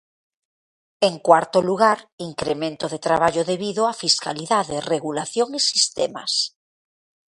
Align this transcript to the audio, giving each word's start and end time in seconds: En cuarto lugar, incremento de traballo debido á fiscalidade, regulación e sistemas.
En 1.07 1.15
cuarto 1.27 1.59
lugar, 1.69 1.99
incremento 2.29 2.85
de 2.93 2.99
traballo 3.07 3.41
debido 3.51 3.81
á 3.89 3.91
fiscalidade, 4.03 4.83
regulación 4.93 5.49
e 5.59 5.61
sistemas. 5.71 6.31